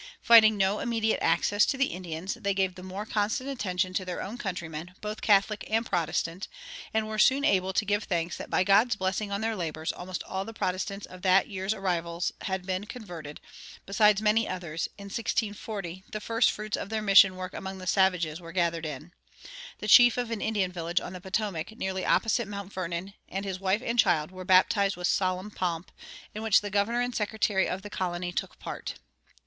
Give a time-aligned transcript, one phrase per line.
[0.23, 4.19] Finding no immediate access to the Indians, they gave the more constant attention to their
[4.19, 6.47] own countrymen, both Catholic and Protestant,
[6.91, 10.23] and were soon able to give thanks that by God's blessing on their labors almost
[10.23, 13.39] all the Protestants of that year's arrival had been converted,
[13.85, 14.87] besides many others.
[14.97, 19.11] In 1640 the first fruits of their mission work among the savages were gathered in;
[19.77, 23.59] the chief of an Indian village on the Potomac nearly opposite Mount Vernon, and his
[23.59, 25.91] wife and child, were baptized with solemn pomp,
[26.33, 28.95] in which the governor and secretary of the colony took part.